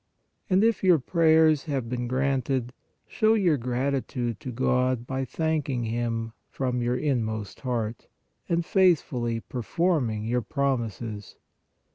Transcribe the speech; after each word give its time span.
And 0.49 0.63
if 0.63 0.83
your 0.83 0.97
prayers 0.97 1.65
have 1.65 1.87
been 1.87 2.07
granted, 2.07 2.73
show 3.07 3.35
your 3.35 3.55
gratitude 3.57 4.39
to 4.39 4.51
God 4.51 5.05
by 5.05 5.25
thanking 5.25 5.83
Him 5.83 6.33
from 6.49 6.81
your 6.81 6.97
inmost 6.97 7.59
heart, 7.59 8.07
and 8.49 8.65
faithfully 8.65 9.41
per 9.41 9.61
forming 9.61 10.25
your 10.25 10.41
promises. 10.41 11.35